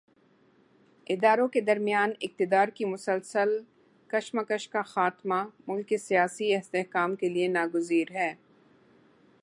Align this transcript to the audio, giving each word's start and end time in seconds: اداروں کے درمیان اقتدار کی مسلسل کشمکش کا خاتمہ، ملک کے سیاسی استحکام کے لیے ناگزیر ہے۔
اداروں 1.09 1.47
کے 1.47 1.61
درمیان 1.61 2.11
اقتدار 2.21 2.67
کی 2.67 2.85
مسلسل 2.85 3.49
کشمکش 4.07 4.67
کا 4.69 4.81
خاتمہ، 4.81 5.43
ملک 5.67 5.87
کے 5.87 5.97
سیاسی 5.97 6.55
استحکام 6.55 7.15
کے 7.15 7.29
لیے 7.29 7.47
ناگزیر 7.47 8.11
ہے۔ 8.11 8.33